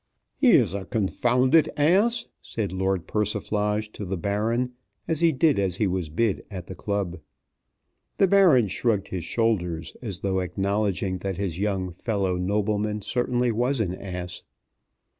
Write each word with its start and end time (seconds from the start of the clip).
"He's 0.35 0.73
a 0.73 0.85
confounded 0.85 1.69
ass," 1.77 2.25
said 2.41 2.71
Lord 2.71 3.05
Persiflage 3.05 3.91
to 3.91 4.03
the 4.03 4.17
Baron 4.17 4.71
as 5.07 5.19
he 5.19 5.31
did 5.31 5.59
as 5.59 5.75
he 5.75 5.85
was 5.85 6.09
bid 6.09 6.43
at 6.49 6.65
the 6.65 6.73
club. 6.73 7.19
The 8.17 8.25
Baron 8.27 8.67
shrugged 8.67 9.09
his 9.09 9.23
shoulders, 9.25 9.95
as 10.01 10.21
though 10.21 10.39
acknowledging 10.39 11.19
that 11.19 11.37
his 11.37 11.59
young 11.59 11.91
fellow 11.91 12.35
nobleman 12.35 13.03
certainly 13.03 13.51
was 13.51 13.79
an 13.79 13.93
ass. 13.93 14.41